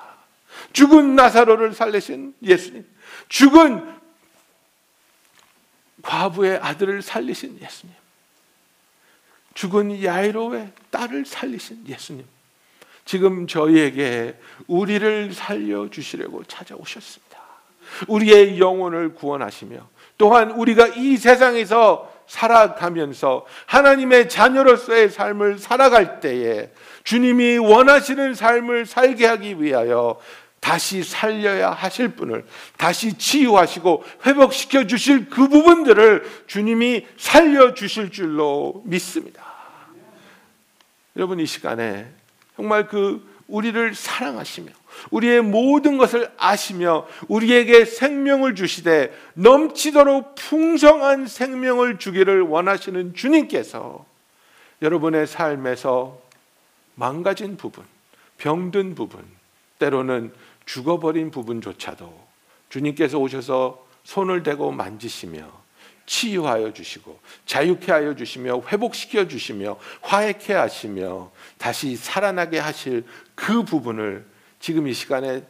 죽은 0.73 1.15
나사로를 1.15 1.73
살리신 1.73 2.35
예수님, 2.43 2.85
죽은 3.29 4.01
과부의 6.01 6.57
아들을 6.57 7.01
살리신 7.01 7.59
예수님, 7.61 7.95
죽은 9.53 10.03
야이로의 10.03 10.71
딸을 10.89 11.25
살리신 11.25 11.87
예수님, 11.87 12.25
지금 13.05 13.47
저희에게 13.47 14.35
우리를 14.67 15.33
살려주시려고 15.33 16.43
찾아오셨습니다. 16.45 17.31
우리의 18.07 18.59
영혼을 18.59 19.13
구원하시며 19.13 19.89
또한 20.17 20.51
우리가 20.51 20.87
이 20.87 21.17
세상에서 21.17 22.10
살아가면서 22.31 23.45
하나님의 23.65 24.29
자녀로서의 24.29 25.09
삶을 25.09 25.59
살아갈 25.59 26.21
때에 26.21 26.71
주님이 27.03 27.57
원하시는 27.57 28.35
삶을 28.35 28.85
살게 28.85 29.25
하기 29.25 29.61
위하여 29.61 30.17
다시 30.61 31.03
살려야 31.03 31.71
하실 31.71 32.09
분을 32.15 32.45
다시 32.77 33.17
치유하시고 33.17 34.05
회복시켜 34.25 34.87
주실 34.87 35.29
그 35.29 35.49
부분들을 35.49 36.23
주님이 36.47 37.05
살려 37.17 37.73
주실 37.73 38.11
줄로 38.11 38.81
믿습니다. 38.85 39.43
여러분 41.17 41.39
이 41.41 41.45
시간에 41.45 42.07
정말 42.55 42.87
그 42.87 43.29
우리를 43.47 43.93
사랑하시며 43.93 44.71
우리의 45.11 45.41
모든 45.41 45.97
것을 45.97 46.31
아시며 46.37 47.07
우리에게 47.27 47.85
생명을 47.85 48.55
주시되 48.55 49.11
넘치도록 49.33 50.35
풍성한 50.35 51.27
생명을 51.27 51.97
주기를 51.99 52.41
원하시는 52.41 53.13
주님께서 53.13 54.05
여러분의 54.81 55.27
삶에서 55.27 56.19
망가진 56.95 57.57
부분, 57.57 57.83
병든 58.37 58.95
부분, 58.95 59.25
때로는 59.79 60.33
죽어버린 60.65 61.31
부분조차도 61.31 62.27
주님께서 62.69 63.17
오셔서 63.17 63.85
손을 64.03 64.43
대고 64.43 64.71
만지시며 64.71 65.61
치유하여 66.05 66.73
주시고 66.73 67.19
자유케 67.45 67.91
하여 67.91 68.15
주시며 68.15 68.61
회복시켜 68.67 69.27
주시며 69.27 69.77
화해케 70.01 70.53
하시며 70.53 71.31
다시 71.57 71.95
살아나게 71.95 72.59
하실 72.59 73.05
그 73.35 73.63
부분을 73.63 74.25
지금 74.61 74.87
이 74.87 74.93
시간에 74.93 75.43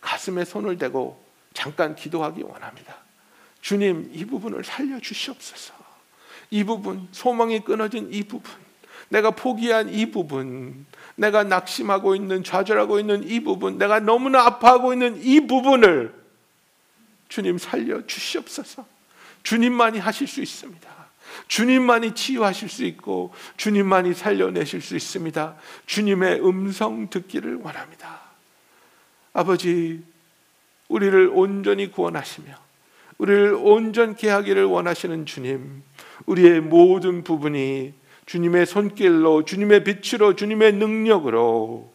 가슴에 0.00 0.44
손을 0.44 0.78
대고 0.78 1.20
잠깐 1.54 1.96
기도하기 1.96 2.42
원합니다. 2.42 2.96
주님, 3.60 4.10
이 4.12 4.24
부분을 4.24 4.62
살려 4.62 5.00
주시옵소서. 5.00 5.74
이 6.50 6.62
부분, 6.62 7.08
소망이 7.10 7.64
끊어진 7.64 8.12
이 8.12 8.22
부분, 8.22 8.52
내가 9.08 9.32
포기한 9.32 9.88
이 9.88 10.10
부분, 10.12 10.86
내가 11.16 11.42
낙심하고 11.42 12.14
있는, 12.14 12.44
좌절하고 12.44 13.00
있는 13.00 13.28
이 13.28 13.40
부분, 13.40 13.78
내가 13.78 13.98
너무나 13.98 14.44
아파하고 14.44 14.92
있는 14.92 15.20
이 15.20 15.40
부분을 15.40 16.14
주님 17.28 17.58
살려 17.58 18.06
주시옵소서. 18.06 18.86
주님만이 19.42 19.98
하실 19.98 20.26
수 20.28 20.40
있습니다. 20.40 20.96
주님만이 21.48 22.14
치유하실 22.14 22.68
수 22.68 22.84
있고 22.84 23.34
주님만이 23.56 24.14
살려내실 24.14 24.80
수 24.80 24.96
있습니다. 24.96 25.56
주님의 25.86 26.40
음성 26.44 27.08
듣기를 27.08 27.56
원합니다. 27.56 28.25
아버지, 29.36 30.02
우리를 30.88 31.30
온전히 31.34 31.90
구원하시며 31.90 32.54
우리를 33.18 33.54
온전케 33.54 34.30
하기를 34.30 34.64
원하시는 34.64 35.26
주님, 35.26 35.82
우리의 36.24 36.62
모든 36.62 37.22
부분이 37.22 37.92
주님의 38.24 38.64
손길로, 38.64 39.44
주님의 39.44 39.84
빛으로, 39.84 40.36
주님의 40.36 40.72
능력으로 40.72 41.92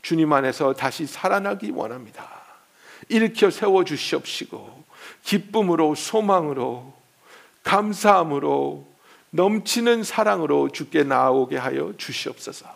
주님 0.00 0.32
안에서 0.32 0.72
다시 0.72 1.06
살아나기 1.06 1.72
원합니다. 1.72 2.26
일으켜 3.10 3.50
세워 3.50 3.84
주시옵시고 3.84 4.84
기쁨으로 5.22 5.94
소망으로 5.94 6.94
감사함으로 7.64 8.88
넘치는 9.30 10.04
사랑으로 10.04 10.70
주께 10.70 11.02
나오게 11.02 11.58
하여 11.58 11.92
주시옵소서. 11.98 12.66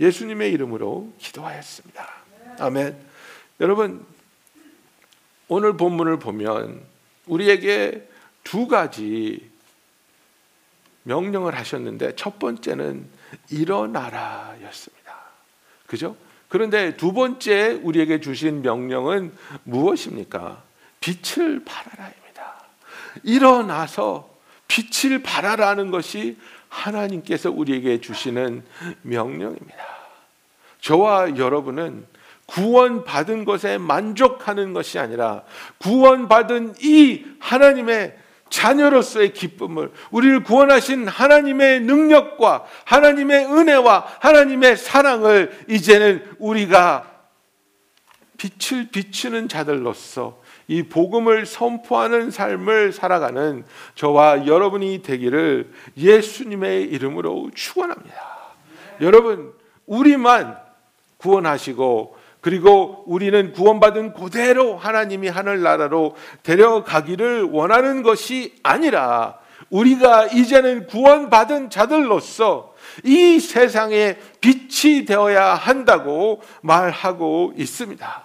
예수님의 0.00 0.52
이름으로 0.52 1.14
기도하였습니다. 1.18 2.06
아멘. 2.58 3.07
여러분 3.60 4.04
오늘 5.48 5.76
본문을 5.76 6.18
보면 6.18 6.80
우리에게 7.26 8.08
두 8.44 8.68
가지 8.68 9.50
명령을 11.02 11.56
하셨는데 11.56 12.16
첫 12.16 12.38
번째는 12.38 13.08
일어나라였습니다. 13.50 15.16
그죠? 15.86 16.16
그런데 16.48 16.96
두 16.96 17.12
번째 17.12 17.80
우리에게 17.82 18.20
주신 18.20 18.62
명령은 18.62 19.34
무엇입니까? 19.64 20.62
빛을 21.00 21.64
발하라입니다. 21.64 22.64
일어나서 23.22 24.30
빛을 24.68 25.22
발하라는 25.22 25.90
것이 25.90 26.38
하나님께서 26.68 27.50
우리에게 27.50 28.00
주시는 28.00 28.64
명령입니다. 29.02 29.86
저와 30.80 31.36
여러분은 31.36 32.06
구원받은 32.48 33.44
것에 33.44 33.78
만족하는 33.78 34.72
것이 34.72 34.98
아니라 34.98 35.42
구원받은 35.78 36.74
이 36.80 37.24
하나님의 37.38 38.16
자녀로서의 38.48 39.34
기쁨을 39.34 39.92
우리를 40.10 40.42
구원하신 40.42 41.06
하나님의 41.06 41.80
능력과 41.80 42.64
하나님의 42.84 43.44
은혜와 43.46 44.06
하나님의 44.20 44.76
사랑을 44.78 45.52
이제는 45.68 46.24
우리가 46.38 47.04
빛을 48.38 48.88
비추는 48.90 49.48
자들로서 49.48 50.40
이 50.68 50.84
복음을 50.84 51.44
선포하는 51.44 52.30
삶을 52.30 52.92
살아가는 52.92 53.64
저와 53.94 54.46
여러분이 54.46 55.02
되기를 55.02 55.70
예수님의 55.96 56.84
이름으로 56.84 57.50
축원합니다. 57.54 58.38
여러분 59.00 59.52
우리만 59.86 60.56
구원하시고 61.18 62.17
그리고 62.48 63.04
우리는 63.06 63.52
구원받은 63.52 64.14
그대로 64.14 64.74
하나님이 64.78 65.28
하늘나라로 65.28 66.16
데려가기를 66.44 67.42
원하는 67.42 68.02
것이 68.02 68.54
아니라 68.62 69.36
우리가 69.68 70.28
이제는 70.28 70.86
구원받은 70.86 71.68
자들로서 71.68 72.72
이 73.04 73.38
세상에 73.38 74.16
빛이 74.40 75.04
되어야 75.04 75.56
한다고 75.56 76.40
말하고 76.62 77.52
있습니다. 77.54 78.24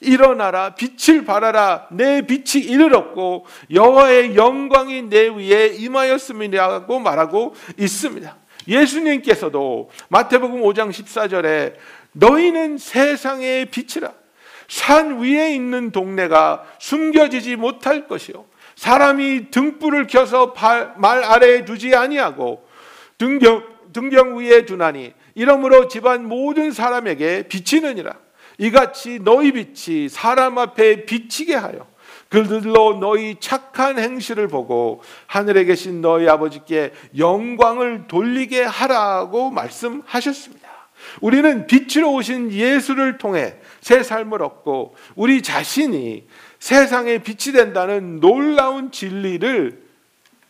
일어나라 0.00 0.74
빛을 0.74 1.24
발하라 1.24 1.86
내 1.92 2.22
빛이 2.22 2.64
이르렀고 2.64 3.46
여호와의 3.72 4.34
영광이 4.34 5.02
내 5.02 5.28
위에 5.28 5.68
임하였음이라고 5.68 6.98
말하고 6.98 7.54
있습니다. 7.78 8.36
예수님께서도 8.68 9.90
마태복음 10.08 10.62
5장 10.62 10.90
14절에 10.90 11.74
너희는 12.16 12.78
세상의 12.78 13.66
빛이라. 13.66 14.12
산 14.68 15.20
위에 15.20 15.54
있는 15.54 15.92
동네가 15.92 16.64
숨겨지지 16.78 17.56
못할 17.56 18.08
것이요. 18.08 18.46
사람이 18.74 19.50
등불을 19.50 20.06
켜서 20.06 20.54
말 20.96 21.24
아래에 21.24 21.64
두지 21.64 21.94
아니하고 21.94 22.66
등경, 23.16 23.64
등경 23.92 24.38
위에 24.38 24.66
두나니 24.66 25.12
이러므로 25.34 25.88
집안 25.88 26.26
모든 26.26 26.72
사람에게 26.72 27.44
비치느니라. 27.48 28.14
이같이 28.58 29.20
너희 29.22 29.52
빛이 29.52 30.08
사람 30.08 30.58
앞에 30.58 31.04
비치게 31.04 31.54
하여 31.54 31.86
그들로 32.30 32.98
너희 32.98 33.36
착한 33.38 33.98
행실을 33.98 34.48
보고 34.48 35.02
하늘에 35.26 35.64
계신 35.64 36.00
너희 36.00 36.28
아버지께 36.28 36.92
영광을 37.16 38.08
돌리게 38.08 38.62
하라고 38.62 39.50
말씀하셨습니다. 39.50 40.65
우리는 41.20 41.66
빛으로 41.66 42.12
오신 42.14 42.52
예수를 42.52 43.18
통해 43.18 43.54
새 43.80 44.02
삶을 44.02 44.42
얻고 44.42 44.96
우리 45.14 45.42
자신이 45.42 46.26
세상의 46.58 47.22
빛이 47.22 47.54
된다는 47.54 48.20
놀라운 48.20 48.90
진리를 48.90 49.82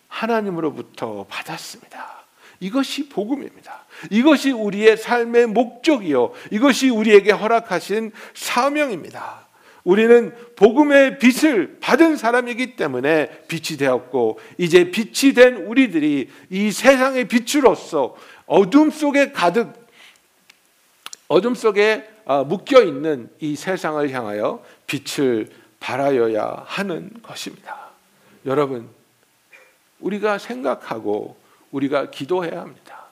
하나님으로부터 0.08 1.26
받았습니다. 1.28 2.24
이것이 2.60 3.08
복음입니다. 3.08 3.84
이것이 4.10 4.50
우리의 4.50 4.96
삶의 4.96 5.46
목적이요. 5.48 6.32
이것이 6.50 6.88
우리에게 6.88 7.32
허락하신 7.32 8.12
사명입니다. 8.34 9.46
우리는 9.84 10.34
복음의 10.56 11.18
빛을 11.20 11.78
받은 11.80 12.16
사람이기 12.16 12.74
때문에 12.74 13.30
빛이 13.46 13.78
되었고 13.78 14.40
이제 14.58 14.90
빛이 14.90 15.32
된 15.32 15.56
우리들이 15.58 16.28
이 16.50 16.72
세상의 16.72 17.28
빛으로서 17.28 18.16
어둠 18.46 18.90
속에 18.90 19.30
가득 19.30 19.85
어둠 21.28 21.54
속에 21.54 22.08
아, 22.24 22.42
묶여 22.42 22.82
있는 22.82 23.30
이 23.40 23.56
세상을 23.56 24.10
향하여 24.10 24.62
빛을 24.86 25.48
발하여야 25.80 26.64
하는 26.66 27.10
것입니다. 27.22 27.90
여러분, 28.44 28.88
우리가 30.00 30.38
생각하고 30.38 31.36
우리가 31.70 32.10
기도해야 32.10 32.60
합니다. 32.60 33.06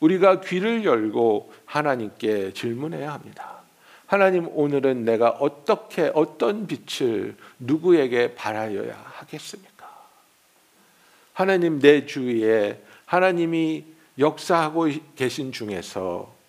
우리가 0.00 0.40
귀를 0.40 0.84
열고 0.84 1.52
하나님께 1.64 2.52
질문해야 2.52 3.12
합니다. 3.12 3.60
하나님 4.06 4.48
오늘은 4.48 5.04
내가 5.04 5.30
어떻게 5.30 6.10
어떤 6.14 6.66
빛을 6.66 7.36
누구에게 7.60 8.34
발하여야 8.34 9.00
하겠습니까? 9.04 9.88
하나님 11.32 11.78
내 11.78 12.06
주위에 12.06 12.82
하나님이 13.06 13.84
역사하고 14.18 14.88
계신 15.14 15.52
중에서 15.52 16.39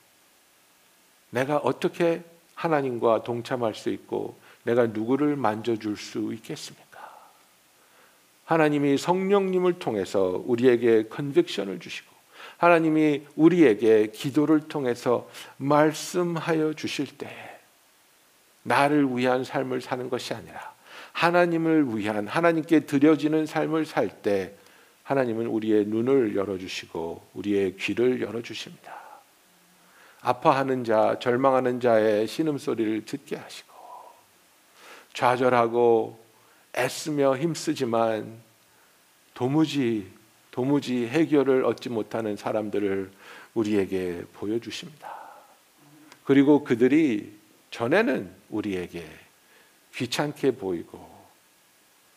내가 1.32 1.58
어떻게 1.58 2.22
하나님과 2.56 3.24
동참할 3.24 3.74
수 3.74 3.90
있고 3.90 4.38
내가 4.64 4.88
누구를 4.88 5.36
만져줄 5.36 5.98
수 5.98 6.34
있겠습니까? 6.34 6.92
하나님이 8.46 8.98
성령님을 8.98 9.80
통해서 9.80 10.44
우리에게 10.46 11.08
컨빅션을 11.08 11.80
주시고 11.80 12.12
하나님이 12.58 13.26
우리에게 13.36 14.12
기도를 14.12 14.68
통해서 14.68 15.28
말씀하여 15.58 16.74
주실 16.74 17.18
때 17.18 17.30
나를 18.64 19.18
위한 19.18 19.44
삶을 19.44 19.82
사는 19.82 20.10
것이 20.10 20.34
아니라 20.34 20.72
하나님을 21.14 21.98
위한 21.98 22.28
하나님께 22.28 22.82
드려지는 22.82 23.46
삶을 23.46 23.86
살 23.86 24.22
때 24.22 24.54
하나님은 25.04 25.48
우리의 25.48 25.86
눈을 25.88 26.36
열어 26.36 26.58
주시고 26.58 27.22
우리의 27.34 27.76
귀를 27.78 28.22
열어 28.22 28.42
주십니다. 28.42 29.01
아파하는 30.22 30.84
자, 30.84 31.18
절망하는 31.20 31.80
자의 31.80 32.28
신음소리를 32.28 33.06
듣게 33.06 33.36
하시고 33.36 33.74
좌절하고 35.14 36.20
애쓰며 36.78 37.38
힘쓰지만 37.38 38.40
도무지 39.34 40.12
도무지 40.52 41.08
해결을 41.08 41.64
얻지 41.66 41.90
못하는 41.90 42.36
사람들을 42.36 43.12
우리에게 43.54 44.24
보여 44.34 44.60
주십니다. 44.60 45.18
그리고 46.26 46.64
그들이 46.64 47.34
전에는 47.72 48.32
우리에게 48.50 49.06
귀찮게 49.96 50.52
보이고 50.52 51.10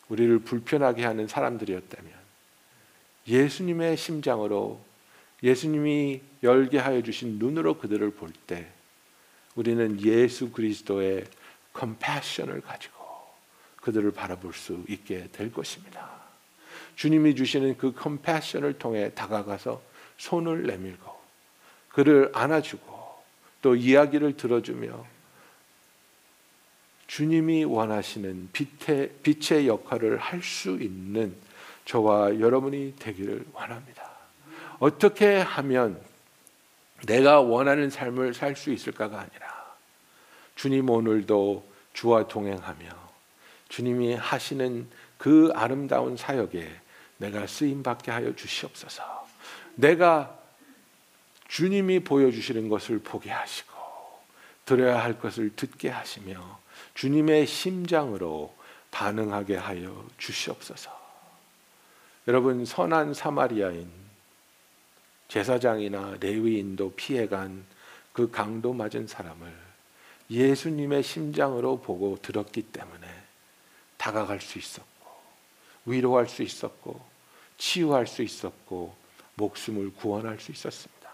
우리를 0.09 0.39
불편하게 0.39 1.05
하는 1.05 1.27
사람들이었다면 1.27 2.11
예수님의 3.27 3.97
심장으로 3.97 4.79
예수님이 5.43 6.21
열게 6.43 6.77
하여 6.79 7.01
주신 7.01 7.37
눈으로 7.39 7.77
그들을 7.77 8.11
볼 8.11 8.31
때 8.47 8.67
우리는 9.55 10.01
예수 10.01 10.51
그리스도의 10.51 11.25
컴패션을 11.73 12.61
가지고 12.61 12.95
그들을 13.81 14.11
바라볼 14.11 14.53
수 14.53 14.83
있게 14.89 15.29
될 15.31 15.51
것입니다. 15.51 16.09
주님이 16.95 17.35
주시는 17.35 17.77
그 17.77 17.93
컴패션을 17.93 18.77
통해 18.79 19.11
다가가서 19.13 19.81
손을 20.17 20.63
내밀고 20.63 21.13
그를 21.89 22.31
안아주고 22.33 23.15
또 23.61 23.75
이야기를 23.75 24.35
들어주며 24.37 25.05
주님이 27.07 27.63
원하시는 27.65 28.49
빛의, 28.51 29.11
빛의 29.23 29.67
역할을 29.67 30.17
할 30.17 30.41
수 30.41 30.71
있는 30.81 31.35
저와 31.85 32.39
여러분이 32.39 32.95
되기를 32.99 33.45
원합니다. 33.53 34.04
어떻게 34.79 35.39
하면 35.39 36.01
내가 37.05 37.41
원하는 37.41 37.89
삶을 37.89 38.33
살 38.33 38.55
수 38.55 38.71
있을까가 38.71 39.19
아니라 39.19 39.75
주님 40.55 40.89
오늘도 40.89 41.67
주와 41.93 42.27
동행하며 42.27 42.89
주님이 43.69 44.15
하시는 44.15 44.89
그 45.17 45.51
아름다운 45.55 46.17
사역에 46.17 46.69
내가 47.17 47.47
쓰임 47.47 47.83
받게 47.83 48.11
하여 48.11 48.35
주시옵소서. 48.35 49.27
내가 49.75 50.37
주님이 51.47 52.01
보여주시는 52.01 52.69
것을 52.69 52.99
보게 52.99 53.29
하시고 53.29 53.73
들어야 54.65 55.03
할 55.03 55.19
것을 55.19 55.55
듣게 55.55 55.89
하시며 55.89 56.59
주님의 56.95 57.47
심장으로 57.47 58.55
반응하게 58.91 59.57
하여 59.57 60.05
주시옵소서. 60.17 60.91
여러분 62.27 62.65
선한 62.65 63.13
사마리아인 63.13 64.04
제사장이나 65.35 66.15
레위인도 66.21 66.93
피해간 66.93 67.65
그 68.13 68.31
강도 68.31 68.71
맞은 68.71 69.05
사람을 69.05 69.53
예수님의 70.31 71.03
심장으로 71.03 71.81
보고 71.81 72.17
들었기 72.21 72.61
때문에 72.61 73.05
다가갈 73.97 74.39
수 74.39 74.57
있었고 74.57 75.09
위로할 75.87 76.29
수 76.29 76.41
있었고 76.41 77.01
치유할 77.57 78.07
수 78.07 78.23
있었고 78.23 78.95
목숨을 79.33 79.93
구원할 79.95 80.39
수 80.39 80.53
있었습니다. 80.53 81.09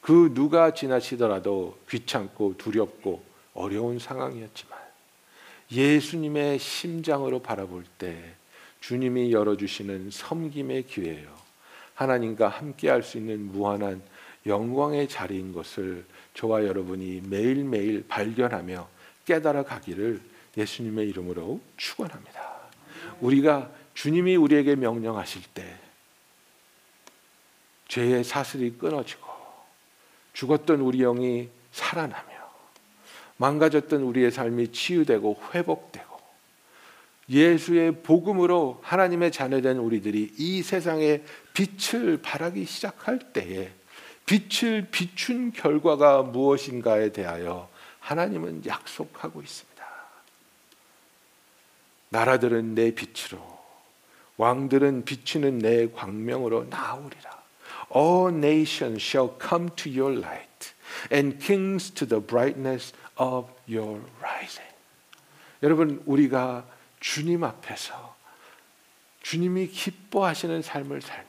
그 0.00 0.32
누가 0.34 0.72
지나치더라도 0.72 1.80
귀찮고 1.90 2.58
두렵고 2.58 3.24
어려운 3.54 3.98
상황이었지만 3.98 4.78
예수님의 5.72 6.60
심장으로 6.60 7.42
바라볼 7.42 7.84
때 7.98 8.36
주님이 8.80 9.32
열어주시는 9.32 10.12
섬김의 10.12 10.86
기회예요. 10.86 11.41
하나님과 12.02 12.48
함께 12.48 12.90
할 12.90 13.02
수 13.02 13.18
있는 13.18 13.50
무한한 13.52 14.02
영광의 14.46 15.08
자리인 15.08 15.52
것을 15.52 16.04
저와 16.34 16.64
여러분이 16.64 17.22
매일매일 17.28 18.04
발견하며 18.08 18.88
깨달아 19.24 19.62
가기를 19.64 20.20
예수님의 20.56 21.08
이름으로 21.10 21.60
축원합니다. 21.76 22.52
우리가 23.20 23.70
주님이 23.94 24.36
우리에게 24.36 24.74
명령하실 24.74 25.42
때 25.54 25.78
죄의 27.88 28.24
사슬이 28.24 28.76
끊어지고 28.78 29.28
죽었던 30.32 30.80
우리 30.80 30.98
영이 30.98 31.50
살아나며 31.72 32.32
망가졌던 33.36 34.02
우리의 34.02 34.30
삶이 34.30 34.72
치유되고 34.72 35.40
회복되고 35.54 36.11
예수의 37.28 38.02
복음으로 38.02 38.80
하나님의 38.82 39.32
자녀된 39.32 39.78
우리들이 39.78 40.34
이 40.36 40.62
세상에 40.62 41.22
빛을 41.54 42.18
발하기 42.22 42.64
시작할 42.64 43.32
때에 43.32 43.70
빛을 44.26 44.88
비춘 44.90 45.52
결과가 45.52 46.22
무엇인가에 46.22 47.12
대하여 47.12 47.68
하나님은 48.00 48.66
약속하고 48.66 49.42
있습니다. 49.42 49.72
나라들은 52.10 52.74
내 52.74 52.94
빛으로 52.94 53.40
왕들은 54.36 55.04
비치는 55.04 55.58
내 55.58 55.90
광명으로 55.90 56.64
나오리라. 56.64 57.42
All 57.94 58.34
nations 58.34 59.02
shall 59.02 59.34
come 59.40 59.70
to 59.76 59.90
your 59.90 60.18
light 60.18 60.72
and 61.12 61.38
kings 61.38 61.90
to 61.92 62.06
the 62.06 62.24
brightness 62.24 62.92
of 63.16 63.50
your 63.68 64.00
rising. 64.20 64.72
여러분 65.62 66.02
우리가 66.06 66.64
주님 67.02 67.42
앞에서 67.42 68.14
주님이 69.22 69.66
기뻐하시는 69.66 70.62
삶을 70.62 71.02
살며 71.02 71.26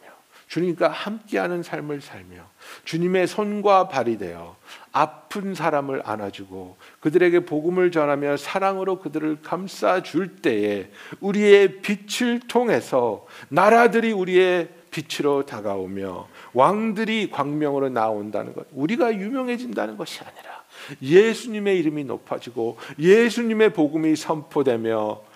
주님과 0.47 0.87
함께하는 0.87 1.63
삶을 1.63 2.01
살며 2.01 2.47
주님의 2.85 3.25
손과 3.25 3.87
발이 3.87 4.19
되어 4.19 4.55
아픈 4.91 5.55
사람을 5.55 6.03
안아주고 6.05 6.77
그들에게 6.99 7.45
복음을 7.45 7.91
전하며 7.91 8.37
사랑으로 8.37 8.99
그들을 8.99 9.41
감싸 9.41 10.03
줄 10.03 10.35
때에 10.37 10.91
우리의 11.19 11.81
빛을 11.81 12.41
통해서 12.47 13.25
나라들이 13.49 14.11
우리의 14.11 14.69
빛으로 14.91 15.47
다가오며 15.47 16.27
왕들이 16.53 17.31
광명으로 17.31 17.89
나온다는 17.89 18.53
것, 18.53 18.67
우리가 18.73 19.11
유명해진다는 19.15 19.97
것이 19.97 20.19
아니라 20.19 20.63
예수님의 21.01 21.79
이름이 21.79 22.03
높아지고 22.03 22.77
예수님의 22.99 23.73
복음이 23.73 24.15
선포되며 24.15 25.32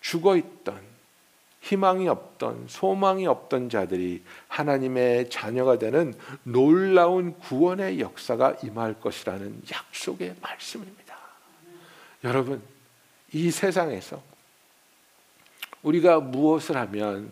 죽어 0.00 0.36
있던 0.36 0.90
희망이 1.60 2.08
없던 2.08 2.66
소망이 2.68 3.26
없던 3.26 3.68
자들이 3.68 4.22
하나님의 4.48 5.28
자녀가 5.28 5.78
되는 5.78 6.14
놀라운 6.42 7.38
구원의 7.38 8.00
역사가 8.00 8.56
임할 8.64 8.98
것이라는 9.00 9.62
약속의 9.70 10.36
말씀입니다. 10.40 11.16
여러분, 12.24 12.62
이 13.32 13.50
세상에서 13.50 14.22
우리가 15.82 16.20
무엇을 16.20 16.76
하면 16.76 17.30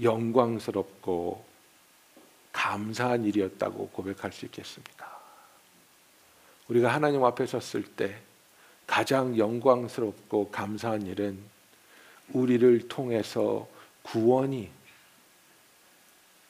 영광스럽고 0.00 1.44
감사한 2.52 3.24
일이었다고 3.24 3.88
고백할 3.88 4.32
수 4.32 4.44
있겠습니까? 4.46 5.06
우리가 6.68 6.92
하나님 6.92 7.24
앞에 7.24 7.46
섰을 7.46 7.84
때 7.84 8.18
가장 8.86 9.36
영광스럽고 9.36 10.50
감사한 10.50 11.02
일은 11.02 11.55
우리를 12.32 12.88
통해서 12.88 13.68
구원이 14.02 14.68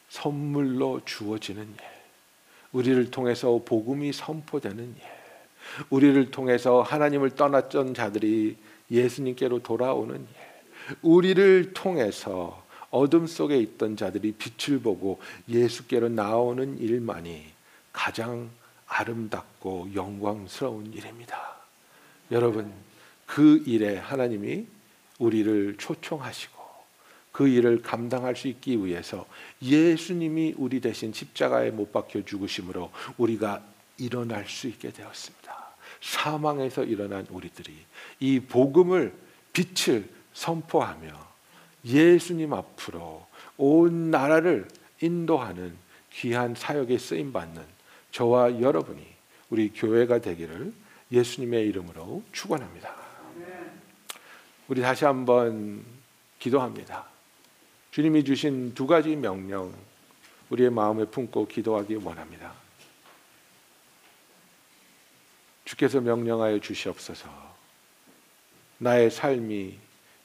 선물로 0.09 1.03
주어지는 1.05 1.63
일, 1.63 1.77
우리를 2.73 3.11
통해서 3.11 3.61
복음이 3.65 4.13
선포되는 4.13 4.85
일, 4.85 5.03
우리를 5.91 6.31
통해서 6.31 6.83
하나님을 6.83 7.31
떠났던 7.31 7.95
자들이 7.95 8.57
예수님께로 8.91 9.63
돌아오는 9.63 10.15
일, 10.17 10.27
우리를 11.03 11.73
통해서 11.73 12.65
어둠 12.91 13.27
속에 13.27 13.59
있던 13.59 13.97
자들이 13.97 14.33
빛을 14.33 14.81
보고 14.81 15.21
예수께로 15.49 16.09
나오는 16.09 16.79
일만이 16.79 17.45
가장 17.93 18.51
아름답고 18.87 19.91
영광스러운 19.95 20.93
일입니다. 20.93 21.57
여러분, 22.31 22.73
그 23.27 23.63
일에 23.67 23.97
하나님이 23.97 24.67
우리를 25.19 25.77
초청하시고 25.79 26.57
그 27.33 27.49
일을 27.49 27.83
감당할 27.83 28.35
수 28.35 28.49
있기 28.49 28.85
위해서 28.85 29.27
예수님이 29.61 30.55
우리 30.57 30.81
대신 30.81 31.13
십자가에 31.13 31.71
못 31.71 31.93
박혀 31.93 32.25
죽으심으로 32.25 32.91
우리가 33.19 33.63
일어날 33.99 34.47
수 34.47 34.69
있게 34.69 34.91
되었습니다. 34.91 35.67
사망에서 36.01 36.85
일어난 36.85 37.27
우리들이 37.31 37.75
이 38.21 38.41
복음을 38.41 39.15
빛을 39.53 40.09
선포하며 40.33 41.09
예수님 41.85 42.53
앞으로 42.53 43.27
온 43.57 44.11
나라를 44.11 44.69
인도하는 45.01 45.77
귀한 46.13 46.55
사역에 46.55 46.99
쓰임 46.99 47.33
받는 47.33 47.63
저와 48.11 48.61
여러분이 48.61 49.07
우리 49.51 49.71
교회가 49.71 50.21
되기를 50.21 50.73
예수님의 51.13 51.67
이름으로 51.69 52.23
축원합니다. 52.33 53.06
우리 54.69 54.83
다시 54.83 55.05
한번 55.05 55.85
기도합니다. 56.41 57.07
주님이 57.93 58.25
주신 58.25 58.75
두 58.75 58.87
가지 58.87 59.15
명령 59.15 59.73
우리의 60.51 60.71
마음에 60.71 61.05
품고 61.05 61.47
기도하기 61.47 61.97
원합니다. 61.97 62.53
주께서 65.65 66.01
명령하여 66.01 66.59
주시옵소서. 66.61 67.29
나의 68.79 69.11
삶이 69.11 69.79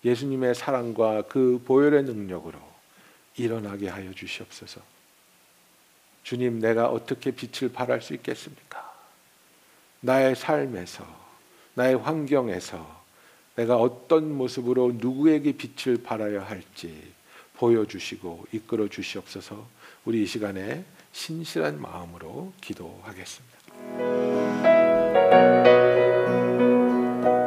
예수님의 0.04 0.56
사랑과 0.56 1.22
그 1.24 1.62
보혈의 1.66 2.04
능력으로 2.04 2.60
일어나게 3.38 3.90
하여 3.90 4.12
주시옵소서. 4.12 4.82
주님, 6.24 6.60
내가 6.60 6.90
어떻게 6.90 7.32
빛을 7.32 7.72
발할 7.72 8.02
수 8.02 8.14
있겠습니까? 8.16 8.92
나의 10.00 10.36
삶에서, 10.36 11.06
나의 11.76 11.96
환경에서 11.96 13.01
내가 13.56 13.78
어떤 13.78 14.36
모습으로 14.36 14.94
누구에게 14.96 15.54
빛을 15.54 16.04
발하여 16.04 16.42
할지 16.42 17.12
보여주시고 17.58 18.46
이끌어 18.54 18.88
주시옵소서. 18.88 19.66
우리 20.06 20.24
이 20.24 20.26
시간에 20.26 20.84
신실한 21.12 21.80
마음으로 21.82 22.54
기도하겠습니다. 22.62 23.52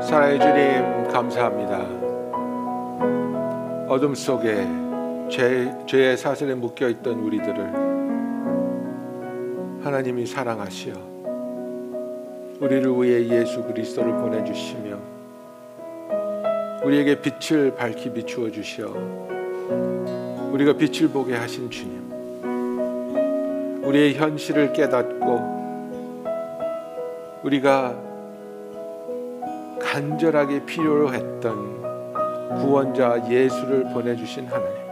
사랑의 0.02 0.38
주님, 0.38 1.08
감사합니다. 1.10 2.04
어둠 3.88 4.14
속에 4.14 4.66
죄, 5.30 5.72
죄의 5.86 6.16
사슬에 6.16 6.54
묶여 6.54 6.88
있던 6.88 7.18
우리들을 7.18 7.84
하나님이 9.84 10.26
사랑하시어 10.26 11.14
우리를 12.60 12.82
위해 13.02 13.28
예수 13.28 13.62
그리스도를 13.62 14.12
보내주시며 14.12 15.03
우리에게 16.84 17.20
빛을 17.20 17.74
밝히 17.74 18.12
비추어 18.12 18.50
주시어 18.50 18.88
우리가 20.52 20.74
빛을 20.74 21.08
보게 21.08 21.34
하신 21.34 21.70
주님 21.70 22.04
우리의 23.84 24.14
현실을 24.14 24.72
깨닫고 24.72 25.54
우리가 27.42 27.94
간절하게 29.80 30.64
필요로 30.64 31.12
했던 31.12 31.82
구원자 32.60 33.30
예수를 33.30 33.84
보내주신 33.92 34.46
하나님. 34.46 34.84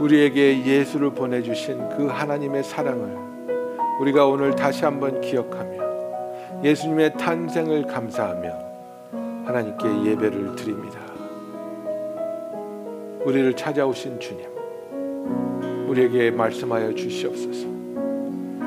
우리에게 0.00 0.66
예수를 0.66 1.10
보내주신 1.10 1.88
그 1.90 2.06
하나님의 2.06 2.64
사랑을 2.64 3.16
우리가 4.00 4.26
오늘 4.26 4.54
다시 4.54 4.84
한번 4.84 5.20
기억하며 5.20 6.62
예수님의 6.62 7.14
탄생을 7.14 7.86
감사하며 7.86 8.73
하나님께 9.44 10.10
예배를 10.10 10.56
드립니다. 10.56 10.98
우리를 13.24 13.54
찾아오신 13.54 14.20
주님, 14.20 14.46
우리에게 15.88 16.30
말씀하여 16.30 16.94
주시옵소서. 16.94 17.66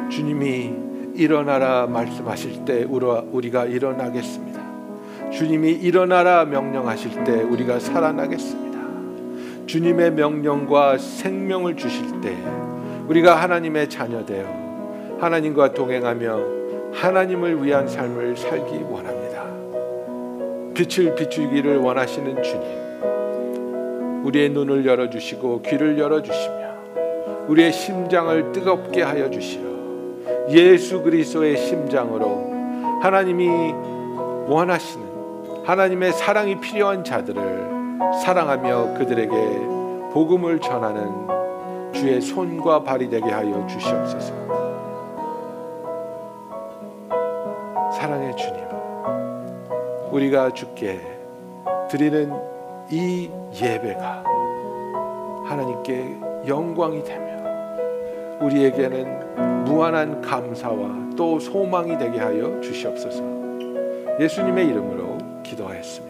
주님이 0.09 0.73
일어나라 1.15 1.87
말씀하실 1.87 2.65
때 2.65 2.83
우리가 2.83 3.65
일어나겠습니다. 3.65 4.57
주님이 5.31 5.71
일어나라 5.71 6.45
명령하실 6.45 7.23
때 7.23 7.41
우리가 7.41 7.79
살아나겠습니다. 7.79 8.67
주님의 9.65 10.11
명령과 10.11 10.97
생명을 10.97 11.75
주실 11.75 12.21
때 12.21 12.37
우리가 13.07 13.35
하나님의 13.35 13.89
자녀 13.89 14.25
되어 14.25 15.17
하나님과 15.19 15.73
동행하며 15.73 16.57
하나님을 16.93 17.63
위한 17.63 17.87
삶을 17.87 18.37
살기 18.37 18.83
원합니다. 18.89 19.26
빛을 20.77 21.15
비추기를 21.15 21.77
원하시는 21.77 22.43
주님. 22.43 24.23
우리의 24.23 24.49
눈을 24.49 24.85
열어 24.85 25.09
주시고 25.09 25.63
귀를 25.63 25.97
열어 25.97 26.21
주시며 26.21 26.67
우리의 27.47 27.73
심장을 27.73 28.51
뜨겁게 28.51 29.01
하여 29.01 29.27
주시어 29.29 29.61
예수 30.49 31.01
그리스도의 31.01 31.57
심장으로 31.57 32.99
하나님이 33.01 33.73
원하시는 34.47 35.63
하나님의 35.65 36.13
사랑이 36.13 36.59
필요한 36.59 37.03
자들을 37.03 37.41
사랑하며 38.23 38.99
그들에게 38.99 39.31
복음을 40.11 40.59
전하는 40.59 41.91
주의 41.91 42.21
손과 42.21 42.83
발이 42.83 43.09
되게 43.09 43.31
하여 43.31 43.65
주시옵소서. 43.65 44.33
사랑의 47.93 48.35
주님, 48.35 48.66
우리가 50.11 50.51
주께 50.51 50.99
드리는 51.89 52.31
이 52.89 53.29
예배가 53.53 54.23
하나님께 55.45 56.17
영광이 56.47 57.03
되며 57.03 57.27
우리에게는 58.41 59.63
무한한 59.65 60.21
감사와 60.21 61.09
또 61.17 61.39
소망이 61.39 61.97
되게 61.97 62.19
하여 62.19 62.59
주시옵소서. 62.61 63.23
예수님의 64.19 64.67
이름으로 64.67 65.17
기도하였습니다. 65.43 66.06